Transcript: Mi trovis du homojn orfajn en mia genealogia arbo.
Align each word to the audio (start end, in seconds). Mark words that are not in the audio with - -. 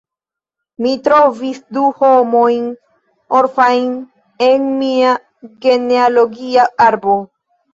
Mi 0.85 0.93
trovis 1.07 1.59
du 1.77 1.83
homojn 1.99 2.65
orfajn 3.41 3.93
en 4.49 4.67
mia 4.81 5.13
genealogia 5.67 6.67
arbo. 6.91 7.21